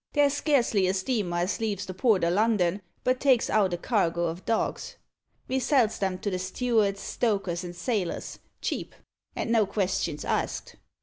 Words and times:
There's 0.13 0.33
scarcely 0.33 0.87
a 0.87 0.95
steamer 0.95 1.37
as 1.37 1.59
leaves 1.59 1.85
the 1.85 1.93
port 1.93 2.23
o' 2.25 2.29
London 2.29 2.81
but 3.03 3.19
takes 3.19 3.51
out 3.51 3.71
a 3.75 3.77
cargo 3.77 4.29
o' 4.29 4.33
dogs. 4.33 4.95
Ve 5.47 5.59
sells 5.59 6.01
'em 6.01 6.17
to 6.17 6.31
the 6.31 6.39
stewards, 6.39 6.99
stokers, 6.99 7.63
and 7.63 7.75
sailors 7.75 8.39
cheap 8.61 8.95
and 9.35 9.51
no 9.51 9.67
questins 9.67 10.25
asked. 10.25 10.75